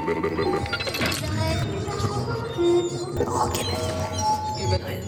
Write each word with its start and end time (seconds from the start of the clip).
RCB 0.00 0.22
99 3.18 3.60
FM. 4.72 5.00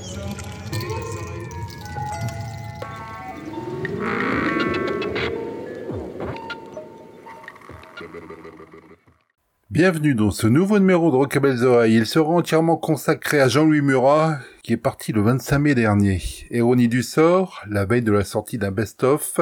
Bienvenue 9.70 10.14
dans 10.14 10.30
ce 10.30 10.46
nouveau 10.46 10.78
numéro 10.78 11.10
de 11.10 11.16
Rockabelles 11.16 11.64
Oreilles. 11.64 11.96
Il 11.96 12.04
sera 12.04 12.28
entièrement 12.28 12.76
consacré 12.76 13.40
à 13.40 13.48
Jean-Louis 13.48 13.80
Murat, 13.80 14.36
qui 14.62 14.74
est 14.74 14.76
parti 14.76 15.12
le 15.12 15.22
25 15.22 15.58
mai 15.58 15.74
dernier. 15.74 16.20
Ironie 16.50 16.88
du 16.88 17.02
sort, 17.02 17.62
la 17.66 17.86
veille 17.86 18.02
de 18.02 18.12
la 18.12 18.24
sortie 18.24 18.58
d'un 18.58 18.70
best-of, 18.70 19.40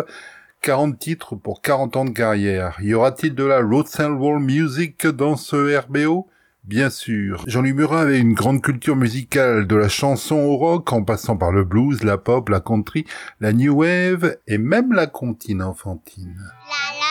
40 0.63 0.99
titres 0.99 1.37
pour 1.37 1.63
40 1.63 1.97
ans 1.97 2.05
de 2.05 2.11
carrière. 2.11 2.77
Y 2.83 2.93
aura-t-il 2.93 3.35
de 3.35 3.45
la 3.45 3.61
road 3.61 3.87
and 3.99 4.19
roll 4.19 4.41
music 4.41 5.07
dans 5.07 5.37
ce 5.37 5.79
RBO 5.79 6.29
Bien 6.65 6.91
sûr. 6.91 7.43
Jean-Louis 7.47 7.73
Murat 7.73 8.03
avait 8.03 8.21
une 8.21 8.35
grande 8.35 8.61
culture 8.61 8.95
musicale, 8.95 9.67
de 9.67 9.75
la 9.75 9.89
chanson 9.89 10.37
au 10.37 10.57
rock, 10.59 10.93
en 10.93 11.03
passant 11.03 11.39
par 11.39 11.51
le 11.51 11.65
blues, 11.65 12.05
la 12.05 12.19
pop, 12.19 12.51
la 12.51 12.61
country, 12.61 13.07
la 13.41 13.55
new 13.55 13.75
wave 13.75 14.37
et 14.47 14.59
même 14.59 14.93
la 14.93 15.07
comptine 15.07 15.63
enfantine. 15.63 16.37
La 16.37 16.99
la 16.99 17.07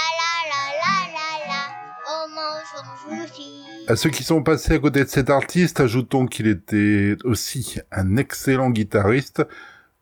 oh. 2.08 3.92
À 3.92 3.96
ceux 3.96 4.12
qui 4.12 4.24
sont 4.24 4.44
passés 4.44 4.74
à 4.74 4.80
côté 4.80 5.04
de 5.04 5.10
cet 5.10 5.32
artiste, 5.32 5.80
ajoutons 5.80 6.28
qu'il 6.28 6.46
était 6.46 7.16
aussi 7.24 7.80
un 7.92 8.18
excellent 8.18 8.70
guitariste. 8.70 9.44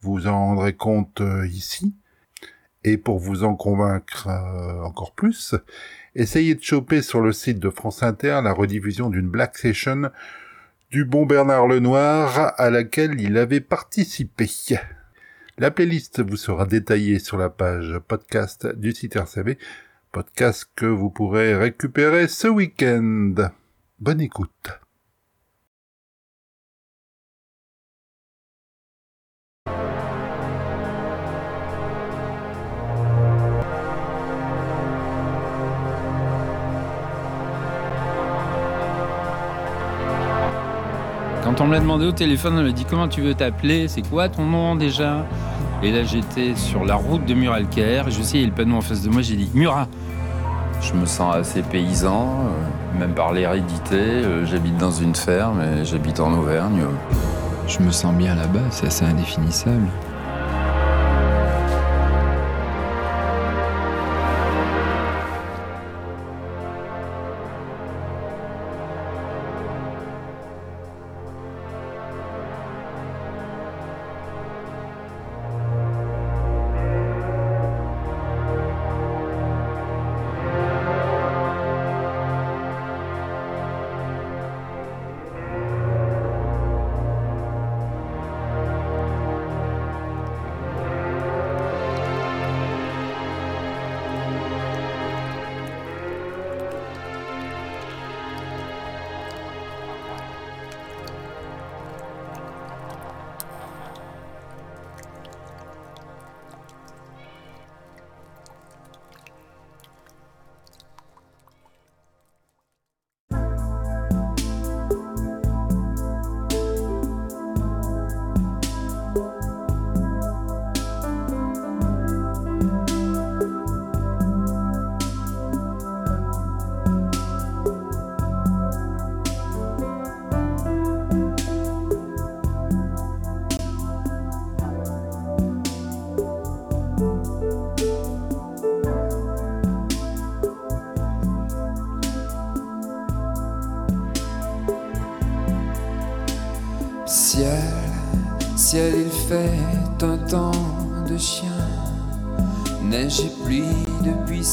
Vous 0.02 0.12
vous 0.12 0.28
en 0.28 0.38
rendrez 0.38 0.76
compte 0.76 1.22
euh, 1.22 1.48
ici. 1.48 1.96
Et 2.84 2.98
pour 2.98 3.20
vous 3.20 3.44
en 3.44 3.56
convaincre 3.56 4.28
euh, 4.28 4.82
encore 4.84 5.14
plus, 5.14 5.56
essayez 6.16 6.56
de 6.56 6.64
choper 6.64 7.02
sur 7.02 7.22
le 7.22 7.34
site 7.34 7.60
de 7.60 7.70
France 7.70 8.04
Inter 8.04 8.40
la 8.44 8.54
rediffusion 8.54 9.10
d'une 9.10 9.28
Black 9.28 9.58
Session 9.58 10.12
du 10.90 11.04
bon 11.04 11.26
Bernard 11.26 11.68
Lenoir 11.68 12.54
à 12.58 12.70
laquelle 12.70 13.20
il 13.20 13.38
avait 13.38 13.62
participé. 13.62 14.50
La 15.58 15.72
playlist 15.72 16.22
vous 16.22 16.38
sera 16.38 16.66
détaillée 16.66 17.20
sur 17.20 17.38
la 17.38 17.50
page 17.50 18.00
podcast 18.08 18.68
du 18.76 18.94
site 18.94 19.16
RCV, 19.16 19.58
podcast 20.12 20.70
que 20.76 20.86
vous 20.86 21.10
pourrez 21.10 21.56
récupérer 21.56 22.28
ce 22.28 22.48
week-end. 22.48 23.34
Bonne 24.00 24.22
écoute. 24.22 24.80
Quand 41.58 41.64
on 41.64 41.68
me 41.68 41.74
l'a 41.74 41.80
demandé 41.80 42.06
au 42.06 42.12
téléphone, 42.12 42.54
on 42.60 42.62
m'a 42.64 42.72
dit 42.72 42.86
comment 42.86 43.08
tu 43.08 43.22
veux 43.22 43.34
t'appeler, 43.34 43.88
c'est 43.88 44.08
quoi 44.08 44.30
ton 44.30 44.46
nom 44.46 44.76
déjà? 44.76 45.26
Et 45.82 45.92
là 45.92 46.04
j'étais 46.04 46.54
sur 46.56 46.86
la 46.86 46.96
route 46.96 47.26
de 47.26 47.34
Muralcaire, 47.34 48.12
je 48.12 48.22
sais, 48.22 48.38
il 48.38 48.42
y 48.42 48.44
a 48.44 48.48
le 48.48 48.54
panneau 48.54 48.76
en 48.78 48.82
face 48.82 49.02
de 49.02 49.10
moi, 49.10 49.22
j'ai 49.24 49.36
dit 49.36 49.50
Murat. 49.56 49.88
Je 50.82 50.94
me 50.94 51.08
sens 51.08 51.36
assez 51.36 51.64
paysan, 51.64 52.30
euh, 52.96 53.00
même 53.00 53.16
par 53.16 53.34
l'hérédité. 53.34 53.96
euh, 53.96 54.46
J'habite 54.46 54.78
dans 54.78 54.92
une 54.92 55.16
ferme 55.16 55.60
et 55.62 55.84
j'habite 55.84 56.20
en 56.20 56.32
Auvergne. 56.34 56.82
Je 57.68 57.80
me 57.80 57.90
sens 57.92 58.14
bien 58.14 58.36
là-bas, 58.36 58.60
c'est 58.70 58.86
assez 58.86 59.06
indéfinissable. 59.06 59.88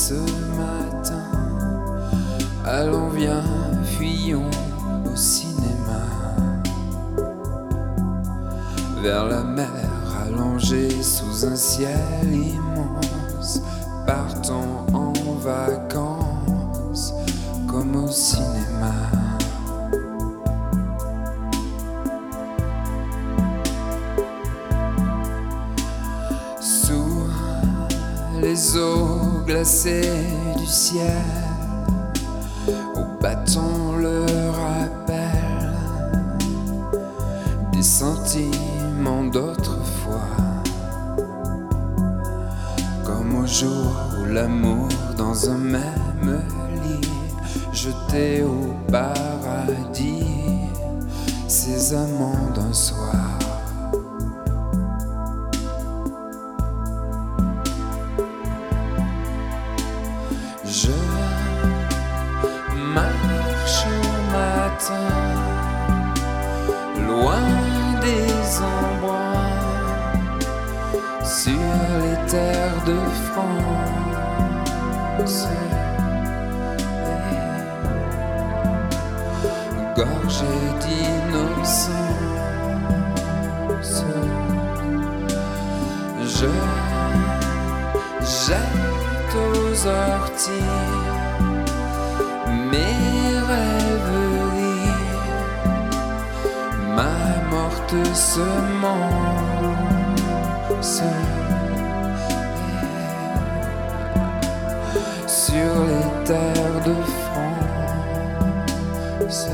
Ce 0.09 0.15
matin. 0.55 1.31
Allons, 2.67 3.09
viens, 3.09 3.43
fuyons 3.85 4.51
au 5.07 5.17
cinéma. 5.17 6.05
Vers 9.03 9.25
la 9.29 9.43
mer 9.43 9.71
allongée 10.27 11.03
sous 11.03 11.47
un 11.47 11.57
ciel 11.57 12.29
semence. 100.85 101.11
Sur 105.27 105.73
les 105.89 106.09
terres 106.25 106.81
de 106.85 106.95
France, 107.25 109.49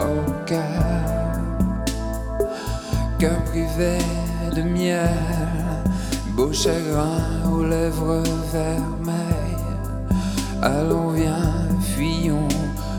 au 0.00 0.20
cœur, 0.46 0.82
cœur 3.18 3.42
privé 3.44 3.98
de 4.54 4.62
miel, 4.62 5.08
beau 6.34 6.52
chagrin 6.52 7.22
aux 7.50 7.64
lèvres 7.64 8.22
vermeilles. 8.52 9.56
Allons, 10.60 11.10
viens, 11.10 11.68
fuyons 11.94 12.48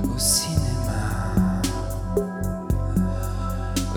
au 0.03 0.17
cinéma. 0.17 1.59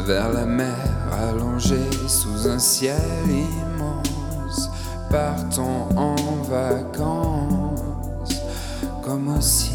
Vers 0.05 0.33
la 0.33 0.45
mer 0.45 0.75
allongée 1.13 1.89
sous 2.09 2.32
un 2.47 2.59
ciel 2.59 2.97
immense. 3.29 4.71
Partons 5.11 5.89
en 5.97 6.17
vacances 6.49 8.43
comme 9.03 9.29
au. 9.29 9.72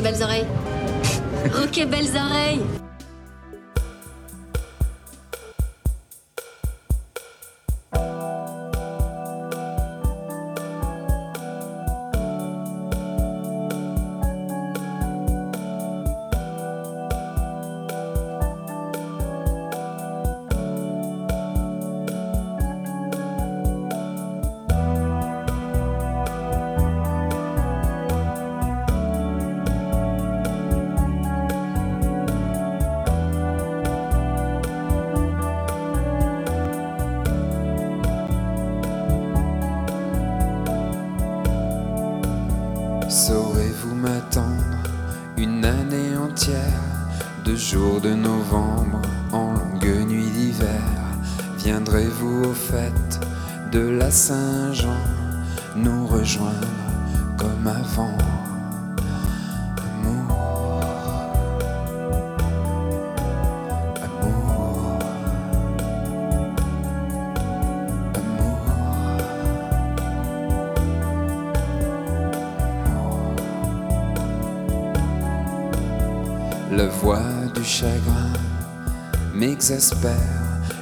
Belles 0.00 0.22
oreilles. 0.22 0.46
Ok, 1.62 1.86
belles 1.88 2.16
oreilles. 2.16 2.60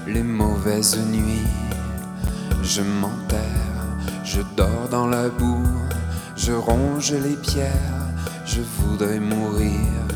Les 0.07 0.23
mauvaises 0.23 0.97
nuits. 1.13 1.47
Je 2.63 2.81
m'enterre, 2.81 3.87
je 4.25 4.41
dors 4.57 4.89
dans 4.91 5.07
la 5.07 5.29
boue, 5.29 5.67
je 6.37 6.53
ronge 6.53 7.13
les 7.13 7.37
pierres, 7.37 8.07
je 8.47 8.63
voudrais 8.79 9.21
mourir. 9.21 10.08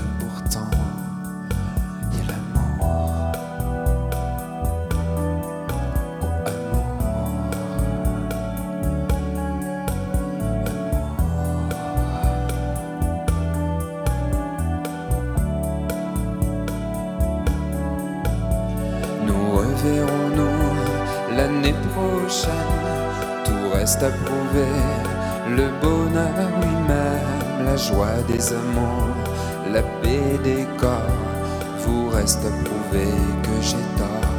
Que 32.93 33.63
j'ai 33.63 33.85
tort. 33.97 34.31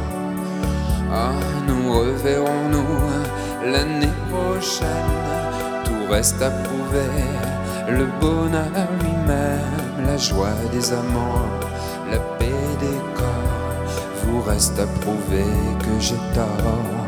Ah, 1.12 1.32
nous 1.66 1.92
reverrons-nous 1.98 3.70
l'année 3.70 4.14
prochaine. 4.30 4.88
Tout 5.84 6.12
reste 6.12 6.40
à 6.42 6.50
prouver. 6.50 7.10
Le 7.88 8.06
bonheur 8.20 8.88
lui-même, 9.00 10.06
la 10.06 10.16
joie 10.16 10.56
des 10.72 10.92
amants, 10.92 11.50
la 12.10 12.18
paix 12.38 12.68
des 12.80 13.00
corps. 13.14 13.84
Vous 14.24 14.40
reste 14.42 14.78
à 14.78 14.86
prouver 14.86 15.50
que 15.80 16.00
j'ai 16.00 16.20
tort. 16.34 17.03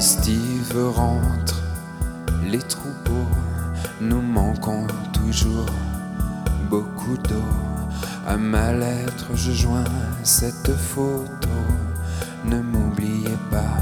D'estive 0.00 0.78
rentrent 0.96 1.62
les 2.50 2.62
troupeaux, 2.62 3.28
nous 4.00 4.22
manquons 4.22 4.86
toujours 5.12 5.66
beaucoup 6.70 7.18
d'eau. 7.28 7.44
À 8.26 8.38
ma 8.38 8.72
lettre, 8.72 9.26
je 9.34 9.52
joins 9.52 9.84
cette 10.22 10.74
photo. 10.74 11.50
Ne 12.46 12.62
m'oubliez 12.62 13.36
pas, 13.50 13.76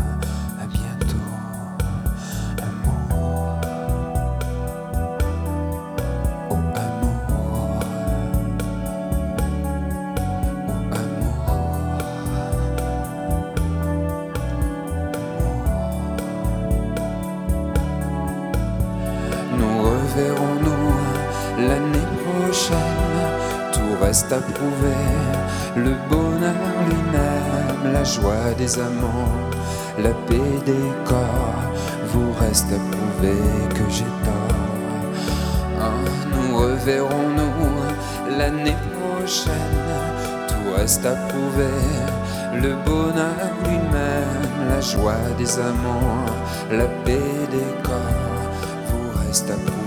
Le 24.61 25.95
bonheur 26.09 26.55
lui-même, 26.89 27.93
la 27.93 28.03
joie 28.03 28.53
des 28.57 28.79
amants, 28.81 29.31
la 30.03 30.11
paix 30.27 30.59
des 30.67 30.91
corps. 31.05 31.63
Vous 32.09 32.33
reste 32.41 32.67
à 32.73 32.81
prouver 32.91 33.39
que 33.71 33.89
j'ai 33.89 34.11
tort. 34.25 35.15
Ah, 35.81 35.93
nous 36.33 36.59
reverrons-nous 36.59 38.37
l'année 38.37 38.77
prochaine. 38.99 39.53
Tout 40.49 40.77
reste 40.77 41.07
à 41.07 41.15
prouver. 41.29 41.79
Le 42.55 42.75
bonheur 42.85 43.53
lui-même, 43.65 44.69
la 44.71 44.81
joie 44.81 45.23
des 45.39 45.59
amants, 45.61 46.27
la 46.73 46.87
paix 47.05 47.47
des 47.53 47.83
corps. 47.85 48.51
Vous 48.89 49.21
reste 49.21 49.51
à 49.51 49.55
prouver 49.55 49.78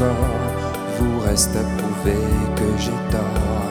Vous 0.00 1.20
reste 1.20 1.54
à 1.56 1.62
prouver 1.76 2.24
que 2.56 2.78
j'ai 2.78 2.90
tort. 3.10 3.68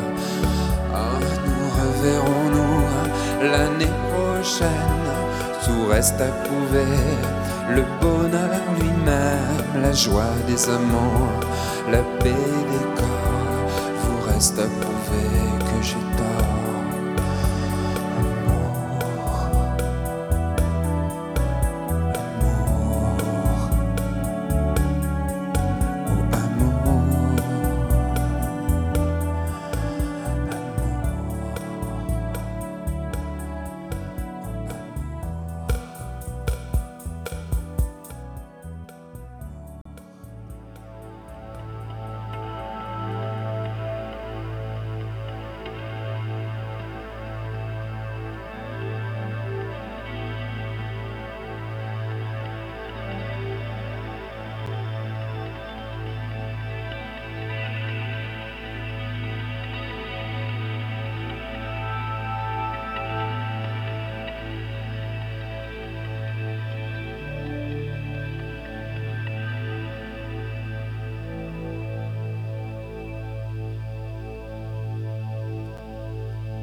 Ah, 0.93 1.19
nous 1.45 1.69
reverrons-nous 1.81 3.49
l'année 3.49 3.91
prochaine. 4.11 4.69
Tout 5.65 5.87
reste 5.89 6.21
à 6.21 6.27
prouver. 6.27 6.85
Le 7.71 7.83
bonheur 7.99 8.61
lui-même, 8.79 9.81
la 9.81 9.91
joie 9.91 10.35
des 10.47 10.69
amants, 10.69 11.31
la 11.91 12.03
paix 12.19 12.29
des 12.71 12.85
corps. 12.95 13.67
Vous 14.03 14.31
reste 14.31 14.59
à 14.59 14.67
prouver 14.81 15.29
que 15.65 15.81
j'ai 15.81 16.05
tort. 16.15 16.48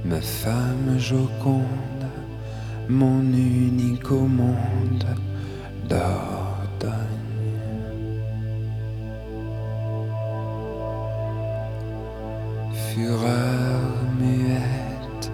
Ma 0.08 0.20
femme 0.20 0.98
joconde, 0.98 2.06
mon 2.88 3.20
unique 3.22 4.08
au 4.12 4.28
monde, 4.28 5.04
Dordogne. 5.88 6.92
Fureur 12.72 13.80
muette 14.20 15.32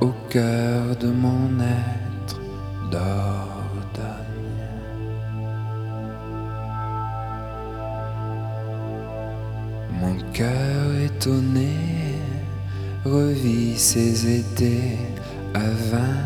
au 0.00 0.12
cœur 0.30 0.94
de 1.00 1.08
mon 1.08 1.58
être, 1.60 2.40
Dordogne. 2.92 4.06
Mon 10.00 10.14
cœur 10.32 10.94
étonné 11.04 11.95
ses 13.78 14.38
étés 14.38 14.96
à 15.54 15.60
Vendée. 15.60 16.25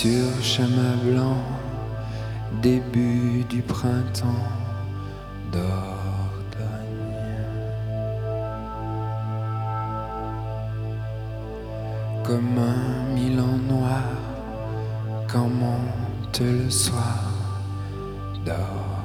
Sur 0.00 0.30
chemin 0.44 0.94
blanc, 1.02 1.42
début 2.62 3.42
du 3.50 3.62
printemps 3.62 4.46
d'Ordogne. 5.50 7.08
Comme 12.24 12.58
un 12.58 13.12
Milan 13.16 13.58
noir 13.68 14.04
quand 15.26 15.48
monte 15.48 16.42
le 16.42 16.70
soir 16.70 17.32
d'Ordogne. 18.46 18.97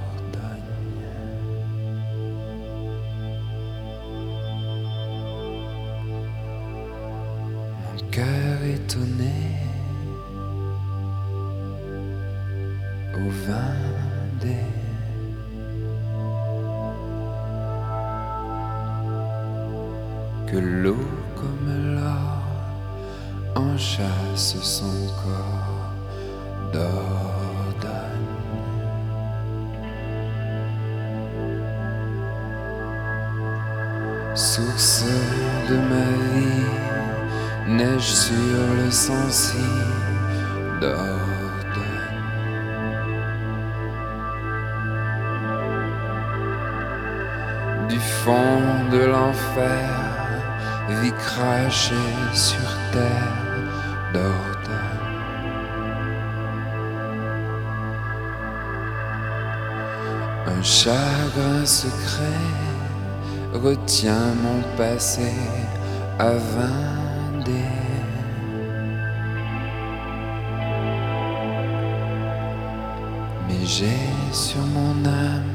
Son 24.64 24.86
corps 25.22 25.92
d'Ordogne. 26.72 26.94
Source 34.34 35.06
de 35.70 35.76
ma 35.76 36.10
vie, 36.34 37.76
neige 37.76 38.14
sur 38.14 38.34
le 38.78 38.90
sensi 38.90 39.58
d'Ordogne. 40.80 41.24
du 47.90 48.00
fond 48.00 48.90
de 48.92 49.06
l'enfer, 49.06 49.90
vie 51.02 51.12
crachée 51.12 51.94
sur 52.34 52.70
terre 52.92 53.34
d'Ordogne. 54.14 54.53
Chagrin 60.64 61.66
secret 61.66 62.24
retient 63.52 64.34
mon 64.42 64.62
passé 64.78 65.34
à 66.18 66.30
Vendée. 66.32 67.52
Mais 73.46 73.66
j'ai 73.66 73.88
sur 74.32 74.62
mon 74.62 75.06
âme 75.06 75.53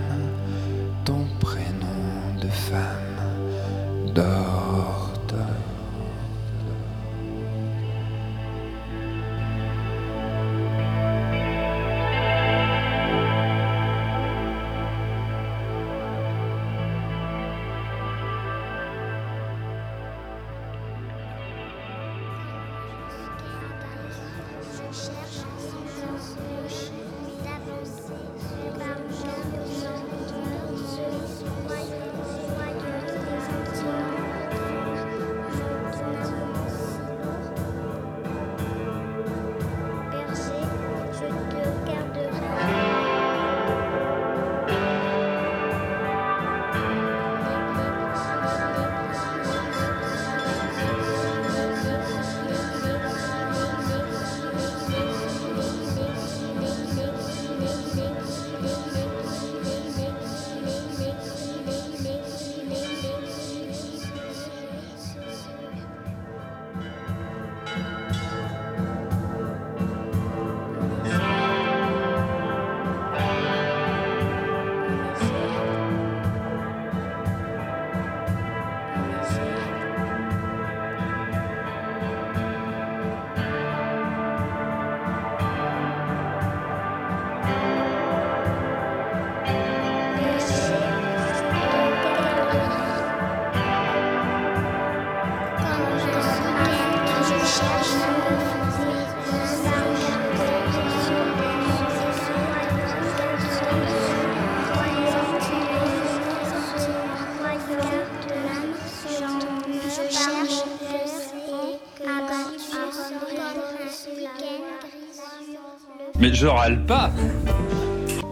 je 116.39 116.47
râle 116.47 116.87
pas. 116.87 117.11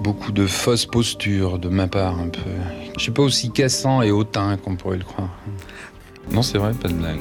Beaucoup 0.00 0.30
de 0.30 0.46
fausses 0.46 0.86
postures 0.86 1.58
de 1.58 1.68
ma 1.68 1.88
part, 1.88 2.20
un 2.20 2.28
peu. 2.28 2.38
Je 2.96 3.02
suis 3.02 3.10
pas 3.10 3.22
aussi 3.22 3.50
cassant 3.50 4.00
et 4.00 4.12
hautain 4.12 4.56
qu'on 4.58 4.76
pourrait 4.76 4.98
le 4.98 5.04
croire. 5.04 5.30
Non, 6.30 6.42
c'est 6.42 6.58
vrai, 6.58 6.72
pas 6.72 6.86
de 6.86 6.94
blague. 6.94 7.18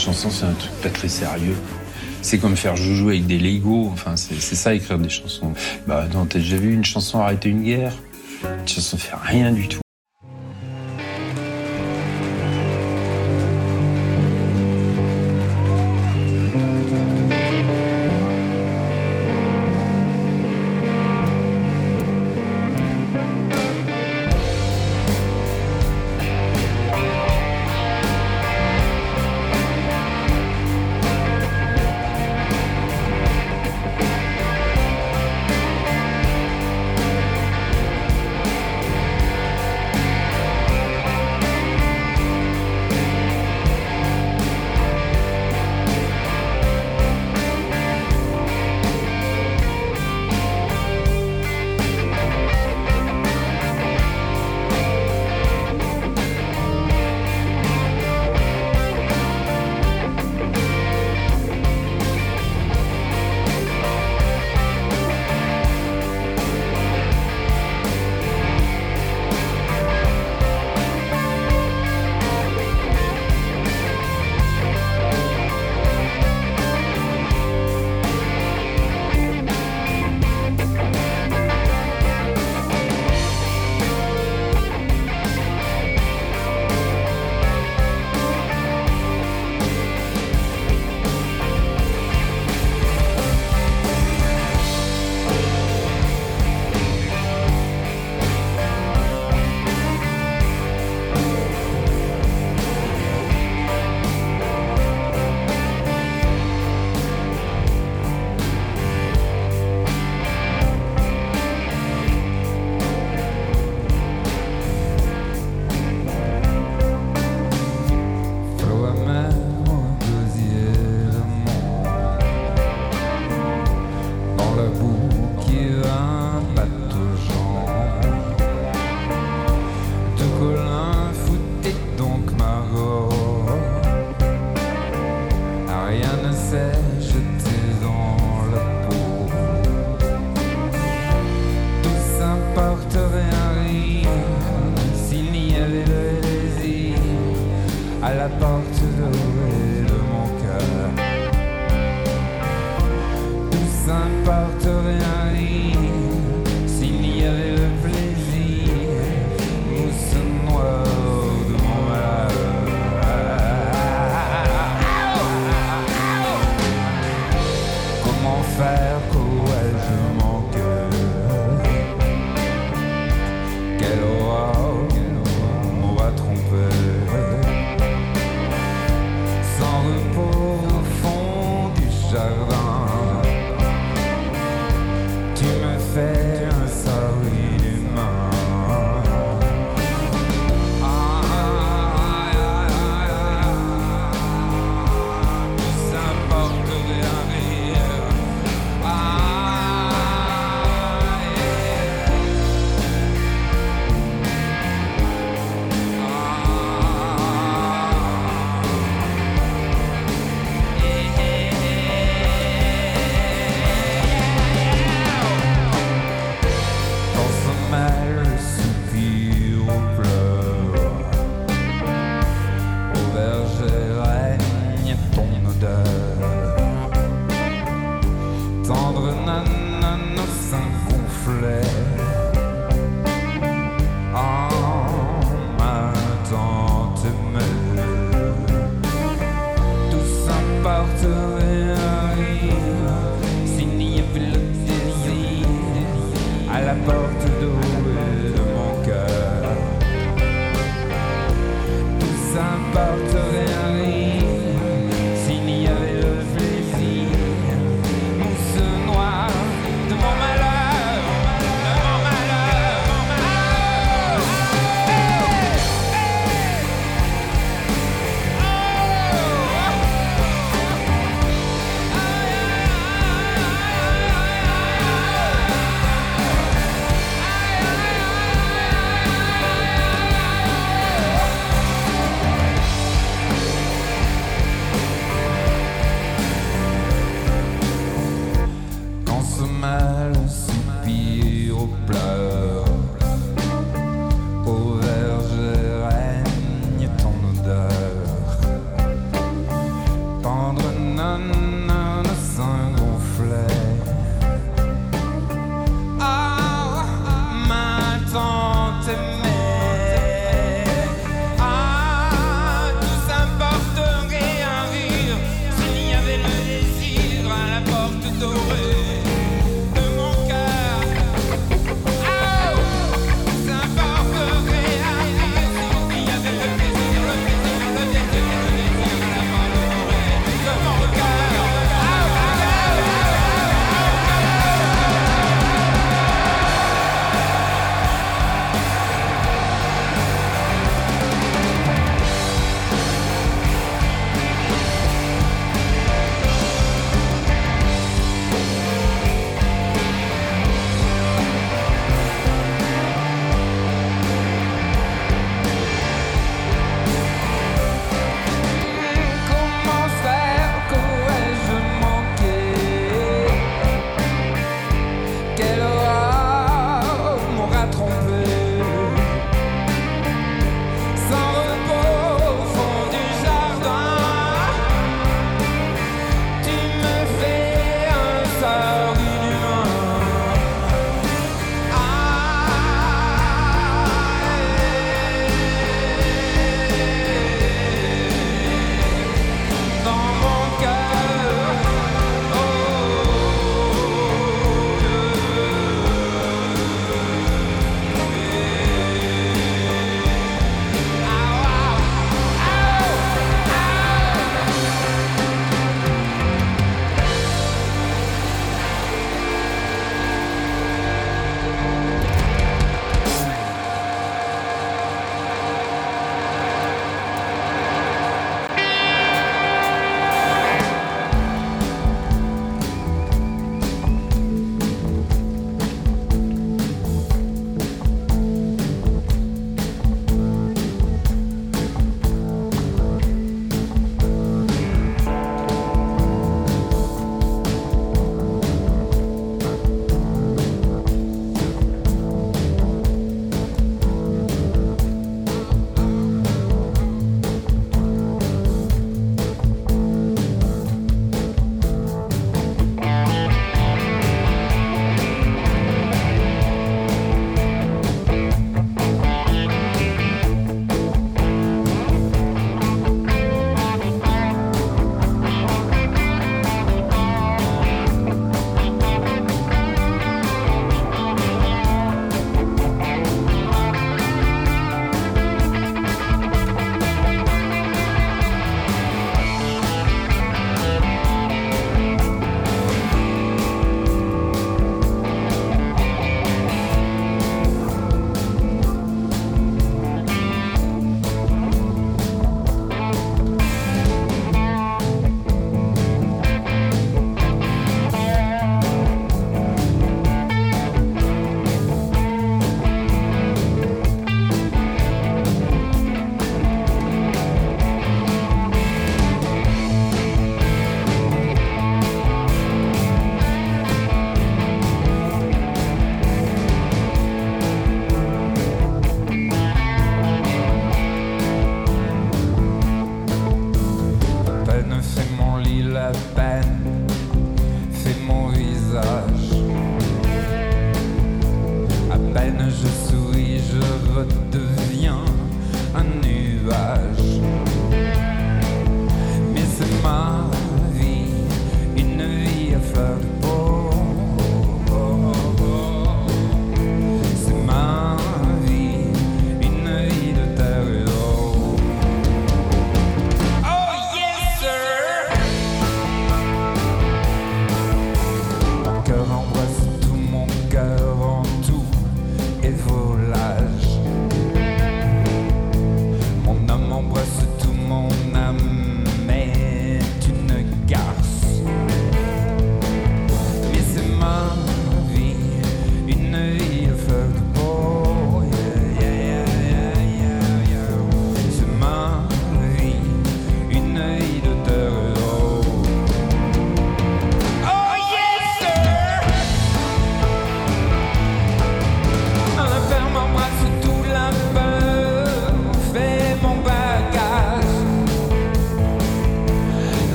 Chansons, 0.00 0.30
c'est 0.30 0.46
un 0.46 0.52
truc 0.52 0.72
pas 0.82 0.88
très 0.88 1.08
sérieux. 1.08 1.56
C'est 2.22 2.38
comme 2.38 2.56
faire 2.56 2.76
joujou 2.76 3.10
avec 3.10 3.26
des 3.26 3.38
Lego. 3.38 3.90
Enfin, 3.92 4.16
c'est 4.16 4.40
ça, 4.40 4.74
écrire 4.74 4.98
des 4.98 5.10
chansons. 5.10 5.52
Bah, 5.86 6.06
non, 6.12 6.24
t'as 6.24 6.38
déjà 6.38 6.56
vu 6.56 6.72
une 6.72 6.84
chanson 6.84 7.20
arrêter 7.20 7.50
une 7.50 7.62
guerre? 7.62 7.92
Une 8.42 8.68
chanson 8.68 8.96
fait 8.96 9.14
rien 9.22 9.52
du 9.52 9.68
tout. 9.68 9.80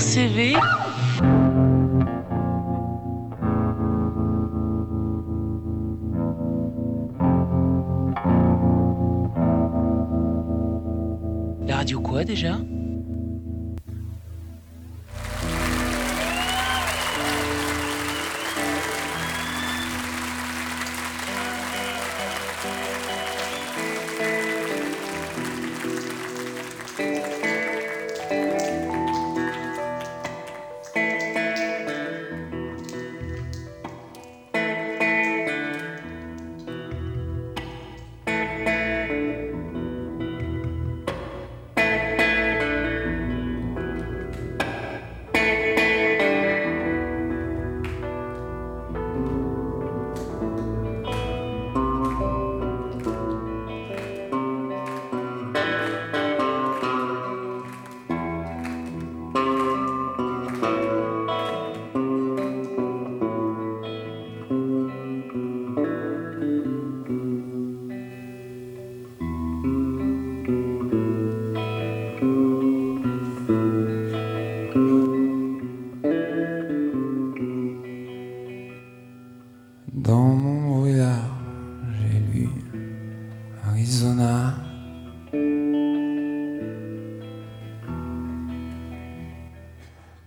perceber 0.00 0.49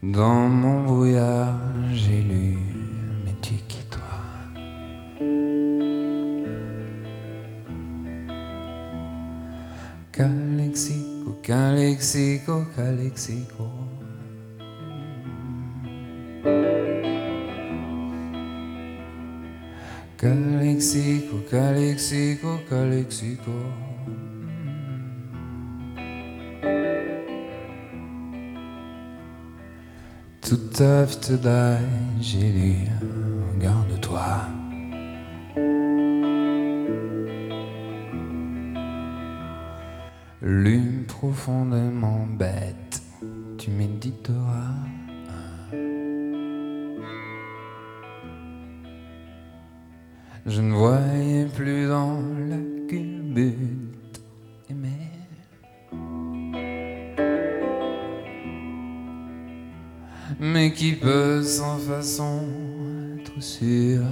Dans 0.01 0.47
mon 0.47 0.83
brouillard, 0.83 1.59
j'ai 1.91 2.21
lu 2.21 2.57
mes 3.25 3.33
tickets, 3.41 3.89
toi. 3.89 4.01
Calexico, 10.11 11.37
Calexico, 11.41 12.65
Calexico. 12.75 13.82
Calexico, 21.53 22.57
Calexico. 22.67 23.51
Tout 30.41 30.81
after 30.81 31.37
die, 31.37 31.77
j'ai 32.19 32.51
lu, 32.51 32.75
regarde-toi. 33.53 34.47
Lune 40.41 41.03
profondément 41.05 42.25
bête, 42.35 43.03
tu 43.59 43.69
méditeras. 43.69 45.02
Je 50.45 50.59
ne 50.59 50.73
voyais 50.73 51.45
plus 51.45 51.87
dans 51.87 52.19
la 52.49 52.57
cubine 52.89 53.93
aimer. 54.69 54.97
Mais 60.41 60.73
qui 60.73 60.93
peut 60.93 61.41
sans 61.41 61.77
façon 61.77 62.41
être 63.17 63.41
sûr 63.41 64.02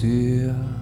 see. 0.00 0.79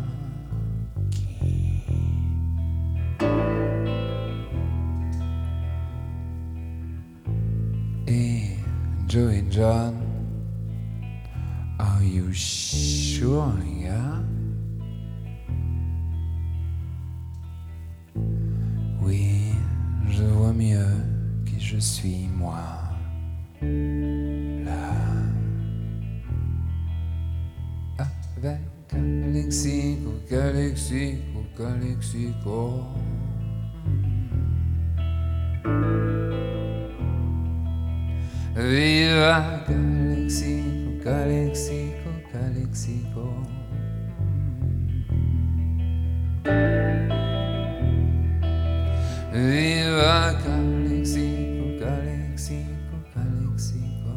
Viva 38.58 39.62
Calexico, 39.68 40.98
Calexico, 41.04 42.10
Calexico. 42.32 43.42
Viva 49.32 50.34
Calexico, 50.42 51.78
Calexico, 51.78 52.96
Calexico. 53.14 54.14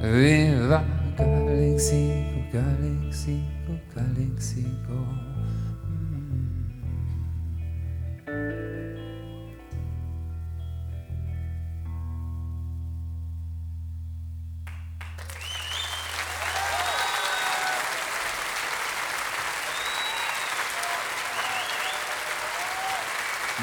Viva 0.00 0.82
Calexico, 1.14 2.40
Calexico, 2.50 3.78
Calexico. 3.94 5.19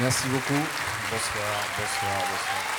Merci 0.08 0.26
beaucoup. 0.28 0.54
Bonsoir, 1.10 1.66
bonsoir, 1.76 2.16
bonsoir. 2.30 2.77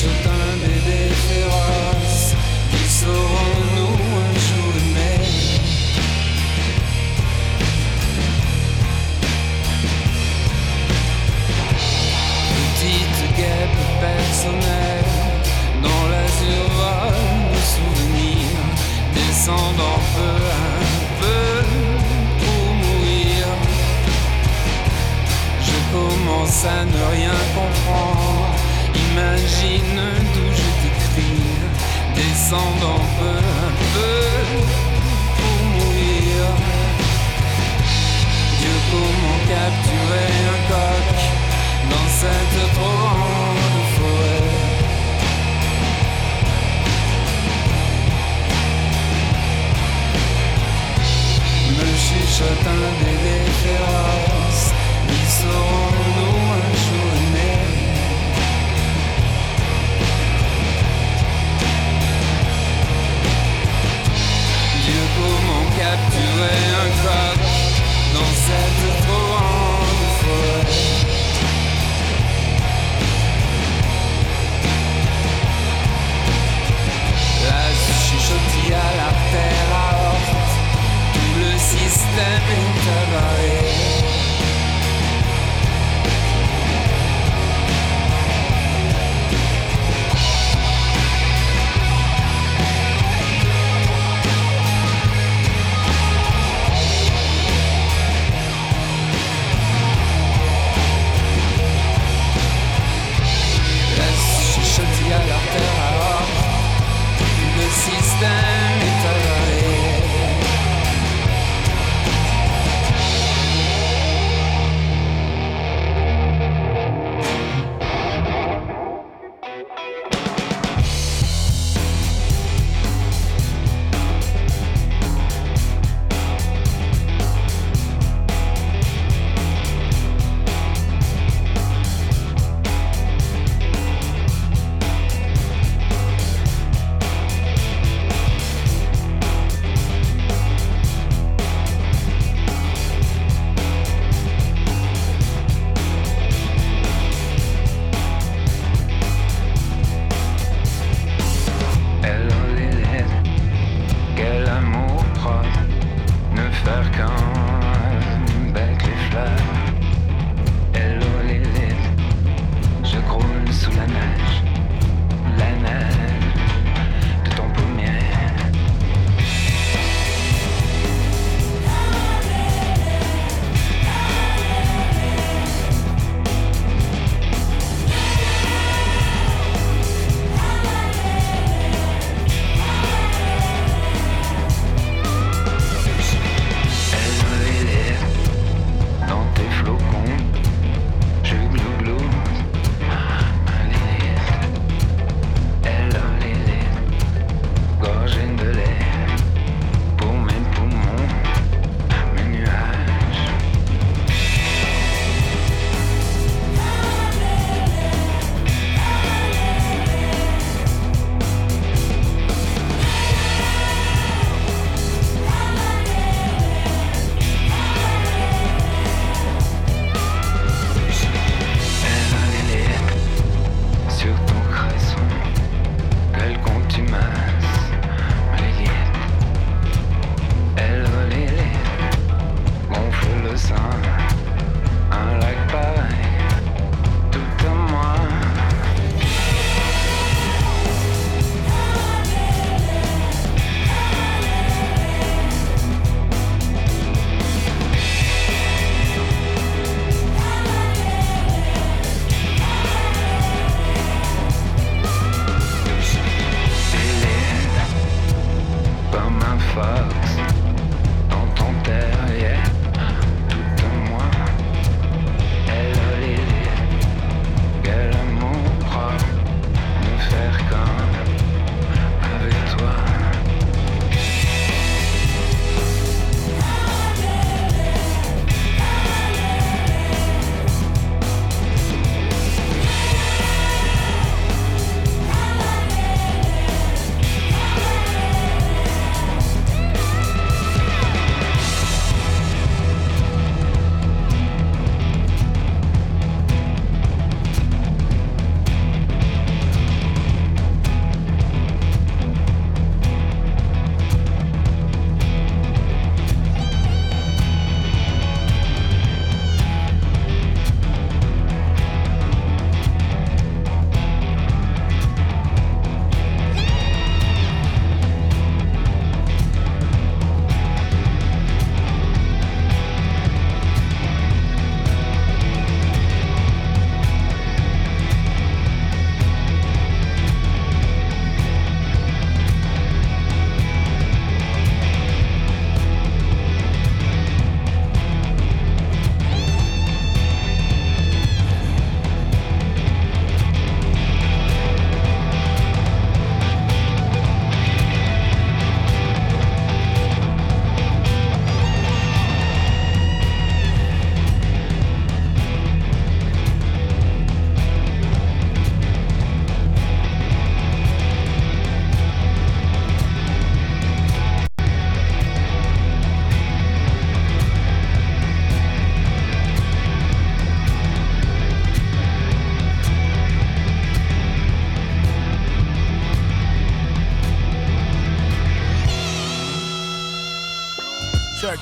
Chuchote 0.00 0.28
un 0.28 0.39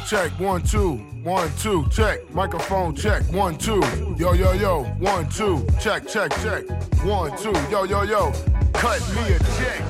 check. 0.09 0.31
one, 0.41 0.63
two, 0.63 0.97
one, 1.23 1.51
two, 1.59 1.87
Check. 1.91 2.19
Microphone 2.33 2.95
check. 2.95 3.23
One, 3.31 3.59
two. 3.59 3.83
Yo, 4.17 4.33
yo, 4.33 4.53
yo. 4.53 4.85
One, 4.99 5.29
two. 5.29 5.67
Check, 5.79 6.09
check, 6.09 6.31
check. 6.41 6.65
One, 7.05 7.37
two. 7.37 7.53
Yo, 7.71 7.85
yo, 7.85 8.03
yo. 8.03 8.33
Cut 8.73 9.01
me 9.15 9.35
a 9.35 9.39
check. 9.59 9.83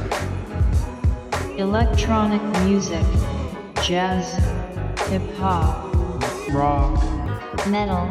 Electronic 1.57 2.43
music. 2.65 3.05
Jazz. 3.83 4.35
Hip 5.09 5.23
hop. 5.37 5.95
Rock. 6.51 6.97
Metal. 7.69 8.09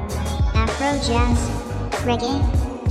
Afro 0.56 0.98
jazz. 1.00 1.40
Reggae. 2.06 2.40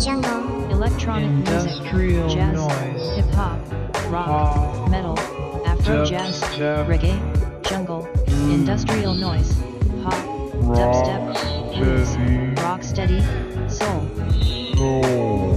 Jungle. 0.03 0.71
Electronic 0.71 1.31
Industrial 1.31 2.25
music. 2.25 2.39
Jazz. 2.39 2.55
Noise. 2.55 3.17
Hip 3.17 3.35
hop. 3.35 3.59
Rock. 4.12 4.27
Pop, 4.27 4.91
metal. 4.91 5.19
Afro 5.67 6.05
jazz. 6.05 6.43
Reggae. 6.87 7.17
Jungle 7.62 8.16
industrial 8.51 9.14
noise, 9.14 9.55
pop, 10.03 10.14
rock 10.55 10.76
dubstep, 10.76 11.80
roots, 11.80 12.61
rock 12.62 12.82
steady, 12.82 13.20
soul. 13.68 14.09
soul. 14.76 15.55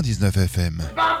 99 0.00 0.48
FM. 0.48 1.11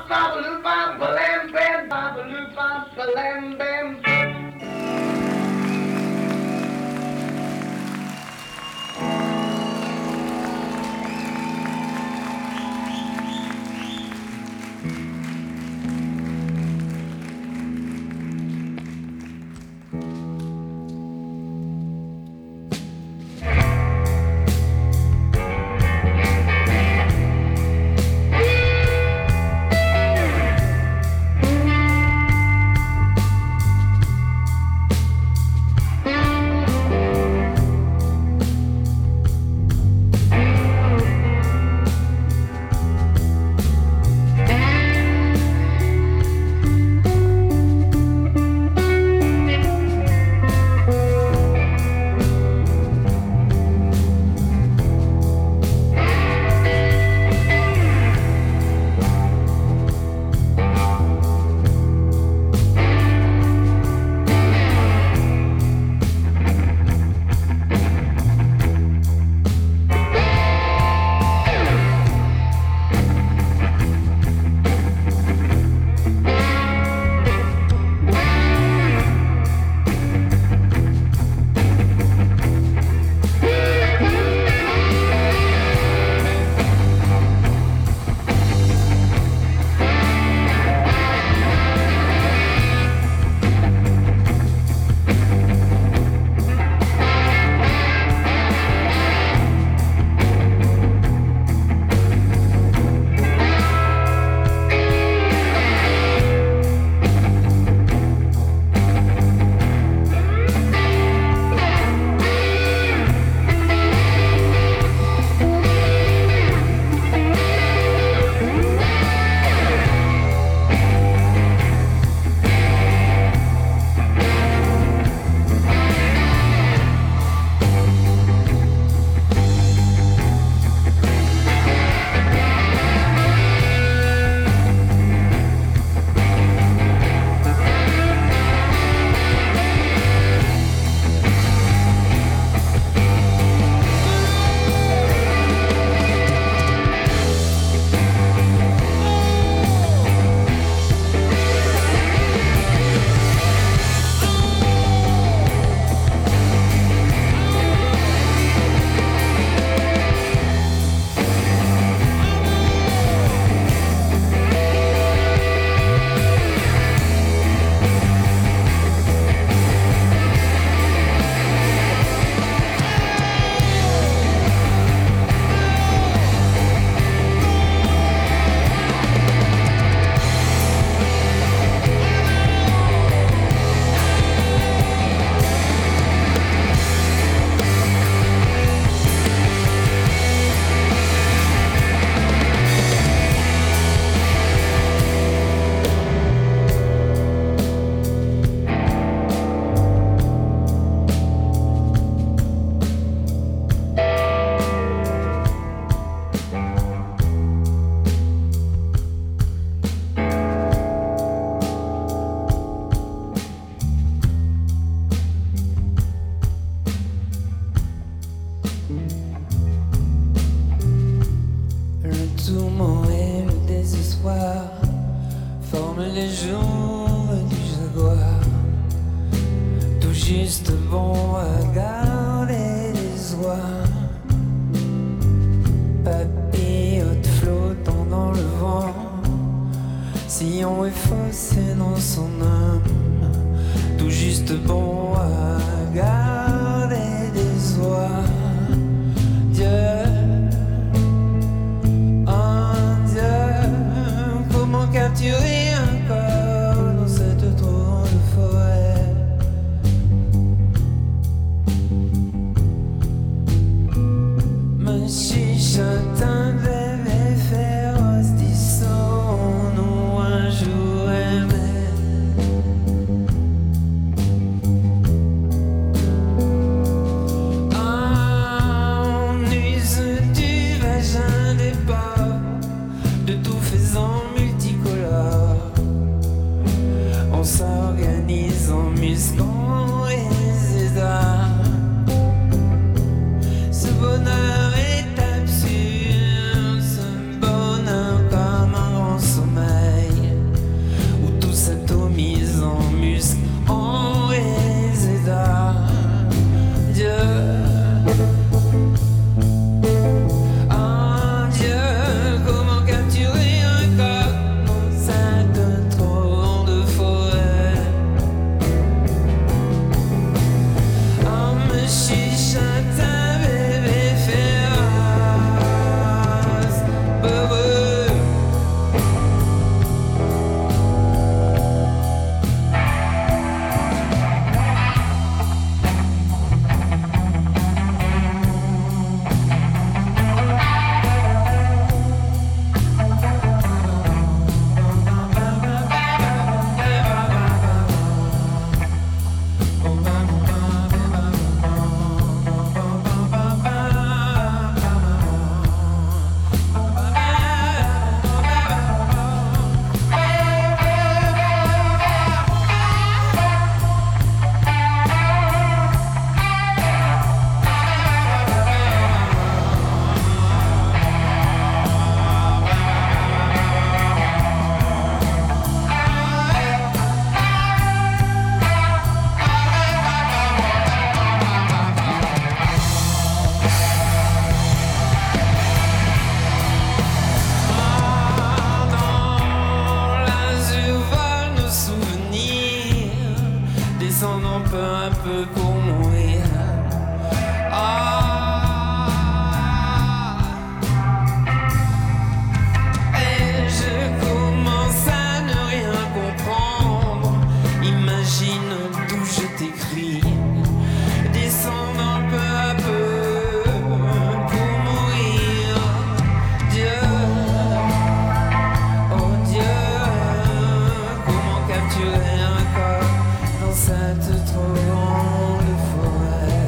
dans 423.60 423.72
cette 423.72 424.44
trop 424.46 424.74
grande 424.88 425.74
forêt. 425.92 426.62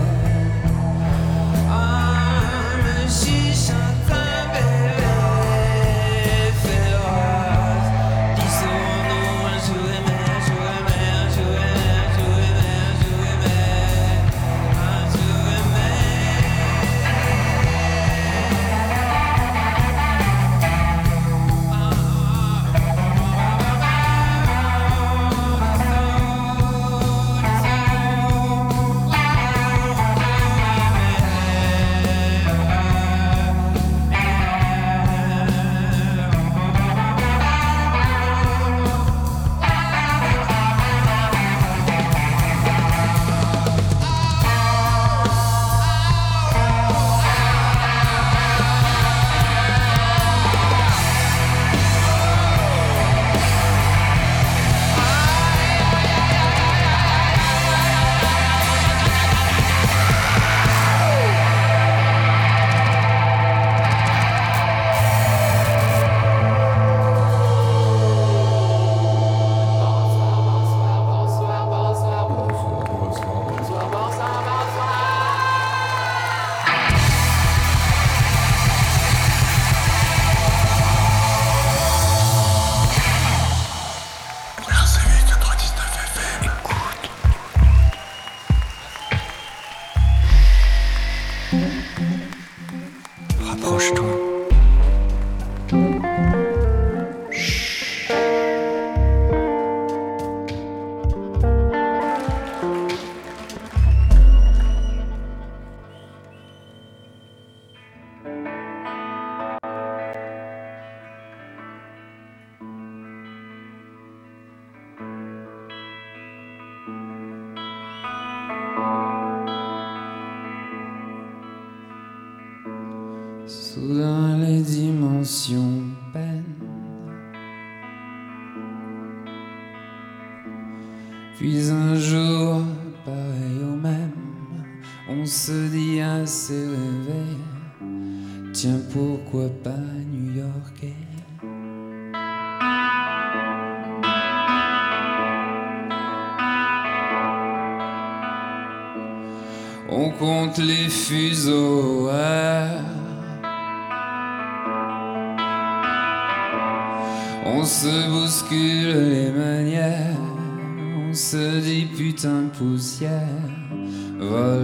Ah, 1.71 2.77
mais 2.85 3.09
j'y. 3.09 3.45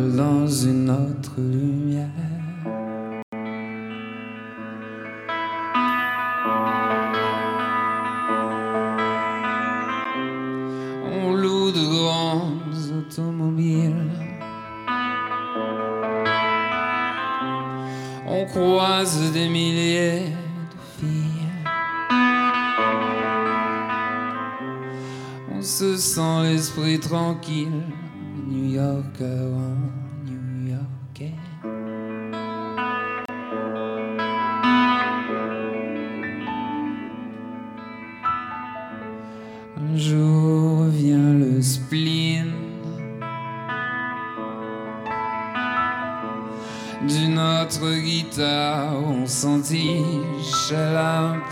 Dans 0.09 0.47
une 0.47 0.91
autre 0.91 1.33
lumière. 1.39 2.30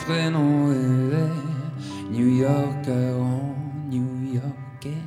Prénom. 0.09 0.73
New 2.11 2.39
Yorker 2.39 3.13
en 3.21 3.55
New 3.91 4.33
Yorkais. 4.33 5.05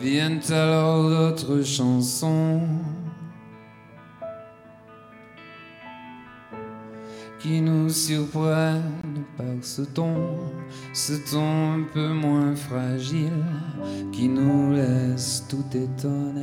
Viennent 0.00 0.40
alors 0.50 1.08
d'autres 1.08 1.62
chansons. 1.62 2.62
qui 7.38 7.60
nous 7.60 7.88
surprennent 7.88 9.24
par 9.36 9.46
ce 9.62 9.82
ton, 9.82 10.14
ce 10.94 11.14
ton 11.28 11.72
un 11.72 11.82
peu 11.92 12.12
moins 12.12 12.54
fragile, 12.54 13.44
qui 14.12 14.28
nous 14.28 14.72
laisse 14.72 15.44
tout 15.48 15.64
étonnés. 15.76 16.41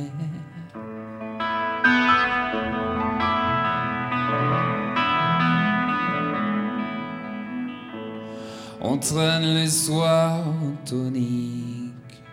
On 8.92 8.98
traîne 8.98 9.54
les 9.54 9.68
soirs 9.68 10.52
toniques. 10.84 12.24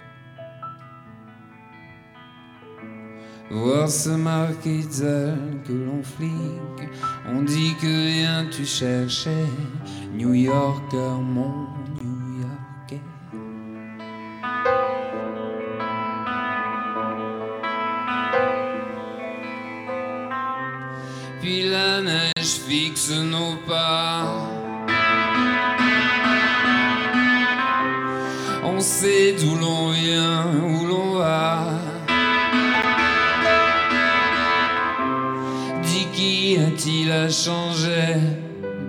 Voir 3.52 3.88
ce 3.88 4.10
marqué 4.10 4.80
tel 4.90 5.38
que 5.68 5.74
l'on 5.74 6.02
flique, 6.02 6.90
on 7.28 7.44
dit 7.44 7.76
que 7.80 7.86
rien 7.86 8.48
tu 8.50 8.66
cherchais, 8.66 9.46
New 10.16 10.34
Yorker, 10.34 11.20
changer 37.44 38.16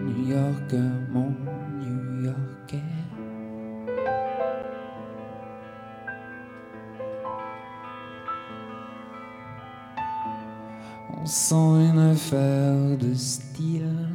New 0.07 0.31
Yorker, 0.31 0.91
mon 1.11 1.35
New 1.79 2.25
Yorkais. 2.25 2.83
On 11.15 11.27
sent 11.27 11.55
une 11.91 11.99
affaire 12.13 12.97
de 12.99 13.13
style. 13.13 14.09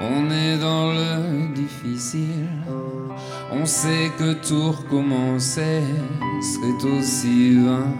On 0.00 0.30
est 0.30 0.58
dans 0.58 0.92
le 0.92 1.54
difficile. 1.54 2.46
On 3.50 3.64
sait 3.64 4.10
que 4.18 4.34
tout 4.46 4.70
recommencer 4.72 5.80
serait 6.42 6.98
aussi 6.98 7.58
vain 7.58 7.94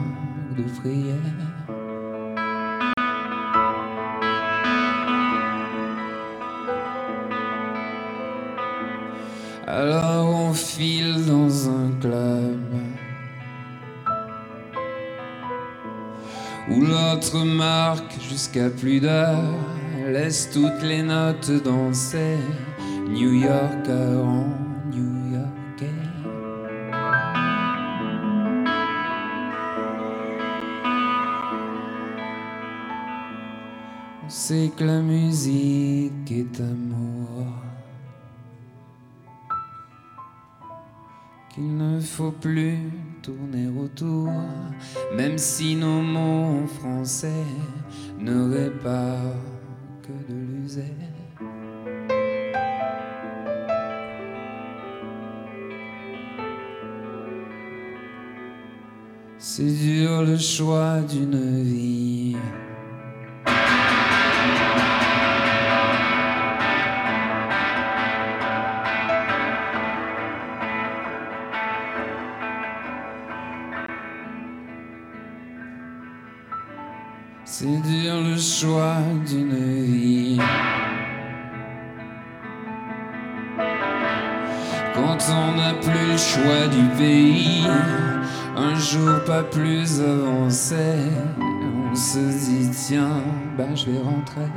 de 0.58 0.64
prière. 0.80 1.40
Alors 9.72 10.26
on 10.28 10.52
file 10.52 11.26
dans 11.26 11.70
un 11.70 11.92
club 12.00 12.58
où 16.68 16.80
l'autre 16.80 17.44
marque 17.44 18.20
jusqu'à 18.20 18.68
plus 18.68 18.98
d'heure, 18.98 19.54
laisse 20.08 20.50
toutes 20.52 20.82
les 20.82 21.04
notes 21.04 21.52
danser. 21.62 22.38
New 23.08 23.32
Yorker 23.32 24.18
en 24.24 24.48
New 24.90 25.34
Yorkais. 25.34 25.86
On 34.24 34.28
sait 34.28 34.72
que 34.76 34.82
la 34.82 35.00
musique 35.00 36.32
est 36.32 36.60
amour. 36.60 37.69
Qu'il 41.60 41.76
ne 41.76 42.00
faut 42.00 42.30
plus 42.30 42.78
tourner 43.20 43.66
autour, 43.68 44.30
même 45.14 45.36
si 45.36 45.76
nos 45.76 46.00
mots 46.00 46.62
en 46.62 46.66
français 46.66 47.44
n'auraient 48.18 48.72
pas 48.82 49.18
que 50.00 50.32
de 50.32 50.38
l'user. 50.38 50.94
C'est 59.38 59.64
dur 59.64 60.22
le 60.22 60.38
choix 60.38 61.02
d'une 61.02 61.62
vie. 61.62 62.09
Choix 86.30 86.68
du 86.68 86.84
pays, 86.96 87.66
un 88.56 88.74
jour 88.78 89.24
pas 89.26 89.42
plus 89.42 90.00
avancé, 90.00 90.76
on 91.90 91.94
se 91.94 92.18
dit 92.18 92.70
tiens, 92.70 93.22
ben 93.58 93.74
je 93.74 93.86
vais 93.86 93.98
rentrer. 93.98 94.48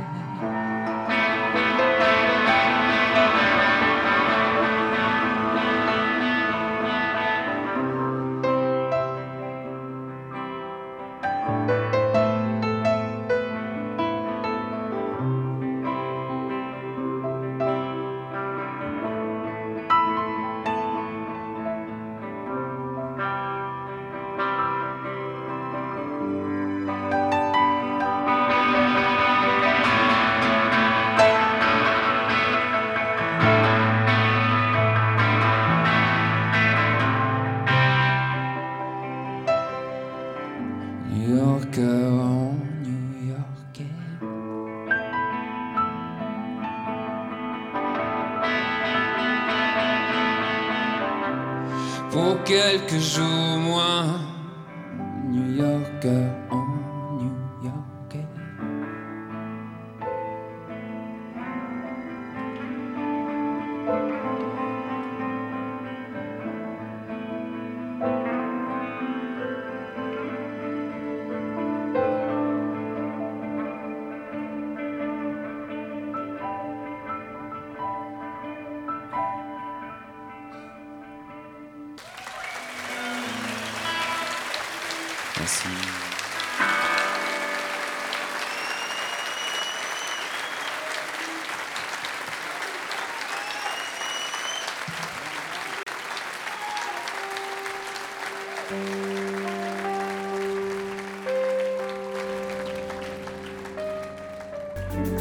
Merci. 85.44 85.68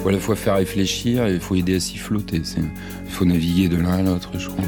Voilà, 0.03 0.17
il 0.17 0.21
faut 0.21 0.35
faire 0.35 0.55
réfléchir 0.55 1.25
et 1.25 1.33
il 1.33 1.41
faut 1.41 1.55
aider 1.55 1.75
à 1.75 1.79
s'y 1.81 1.97
flotter. 1.97 2.41
Il 2.55 3.11
faut 3.11 3.25
naviguer 3.25 3.67
de 3.67 3.75
l'un 3.75 3.91
à 3.91 4.01
l'autre, 4.03 4.31
je 4.39 4.47
crois. 4.47 4.63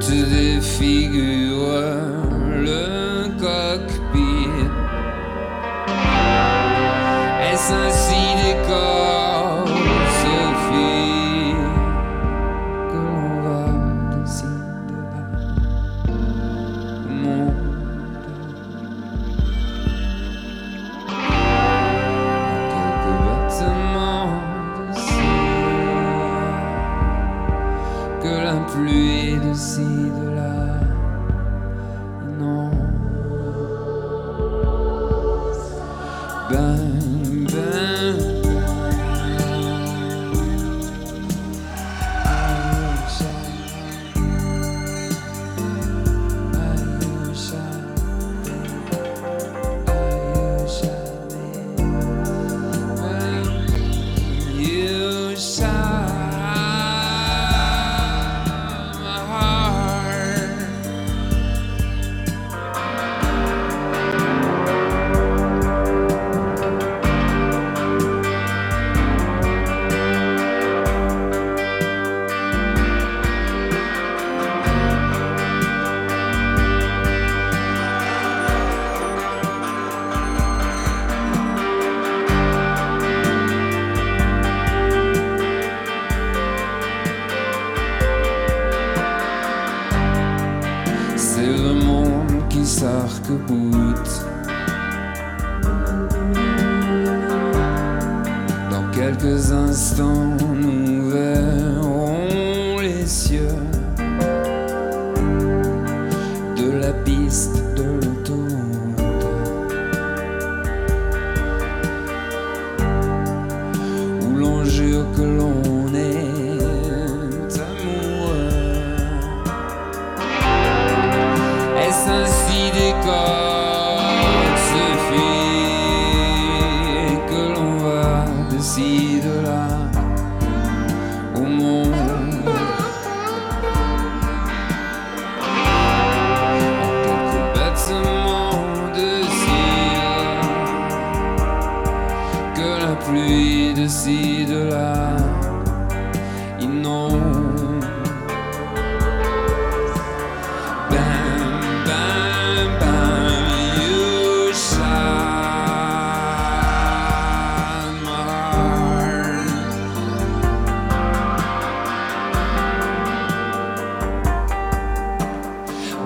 Tu 0.00 0.22
défigures 0.24 1.82
le 2.50 3.28
cockpit 3.38 4.48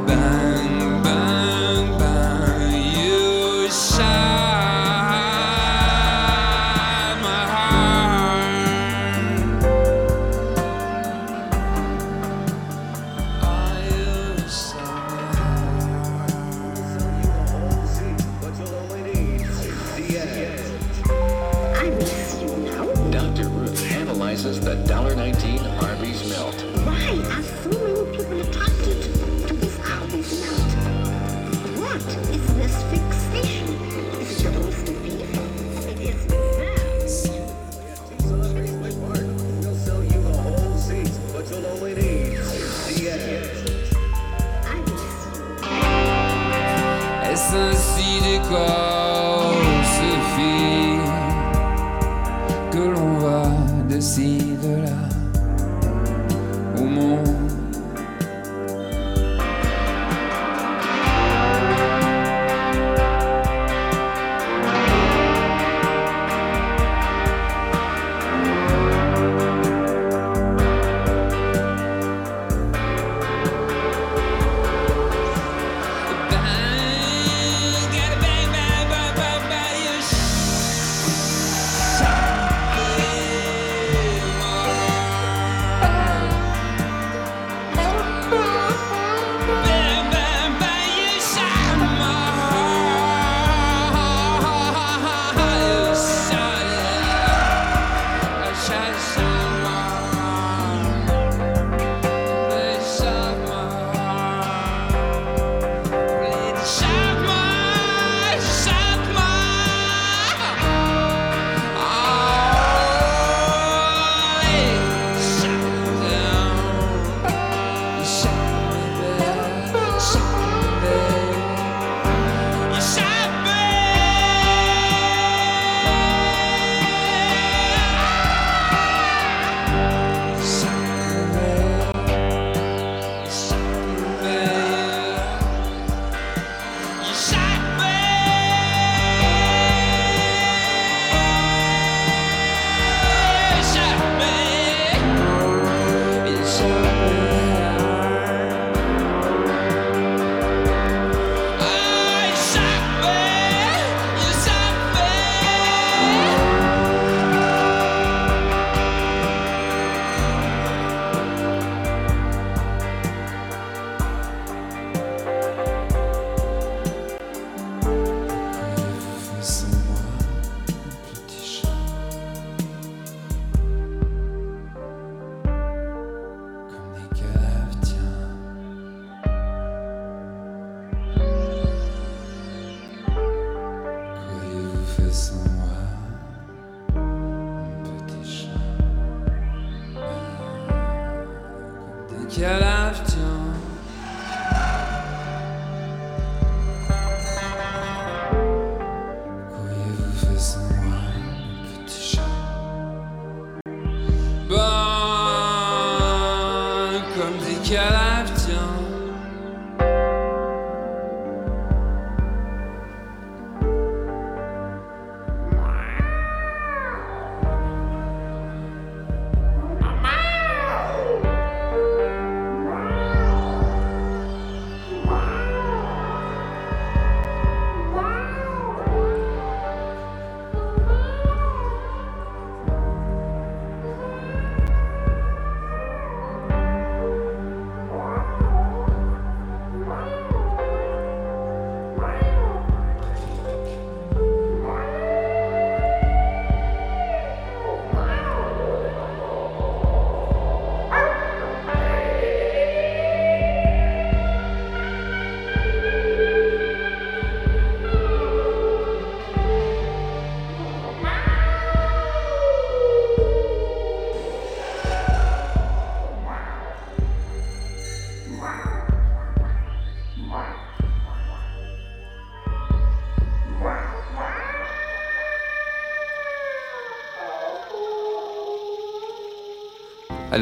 Bang, 0.07 0.92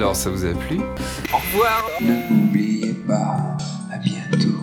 Alors, 0.01 0.17
ça 0.17 0.31
vous 0.31 0.47
a 0.47 0.55
plu 0.55 0.79
Au 1.31 1.37
revoir 1.37 1.91
N'oubliez 2.01 2.95
pas, 3.07 3.59
à 3.93 3.99
bientôt. 3.99 4.57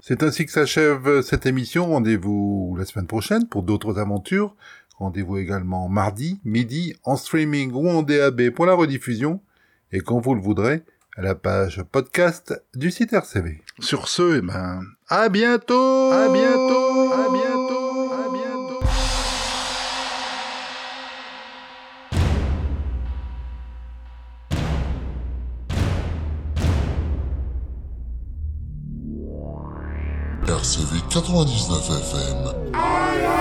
C'est 0.00 0.24
ainsi 0.24 0.44
que 0.44 0.50
s'achève 0.50 1.22
cette 1.22 1.46
émission. 1.46 1.86
Rendez-vous 1.86 2.74
la 2.76 2.84
semaine 2.84 3.06
prochaine 3.06 3.46
pour 3.46 3.62
d'autres 3.62 4.00
aventures. 4.00 4.56
Rendez-vous 4.98 5.38
également 5.38 5.88
mardi, 5.88 6.40
midi, 6.44 6.96
en 7.04 7.14
streaming 7.14 7.70
ou 7.72 7.88
en 7.88 8.02
DAB 8.02 8.50
pour 8.50 8.66
la 8.66 8.74
rediffusion. 8.74 9.40
Et 9.92 10.00
quand 10.00 10.18
vous 10.18 10.34
le 10.34 10.40
voudrez, 10.40 10.82
à 11.16 11.22
la 11.22 11.36
page 11.36 11.84
podcast 11.92 12.60
du 12.74 12.90
site 12.90 13.12
RCV. 13.12 13.62
Sur 13.78 14.08
ce, 14.08 14.38
eh 14.38 14.40
ben, 14.40 14.82
à 15.08 15.28
bientôt! 15.28 16.10
À 16.10 16.28
bientôt! 16.32 17.12
À 17.12 17.32
bientôt! 17.32 17.49
99 31.22 32.00
FM. 32.00 33.39